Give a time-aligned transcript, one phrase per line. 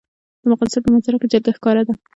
[0.43, 1.93] د افغانستان په منظره کې جلګه ښکاره ده.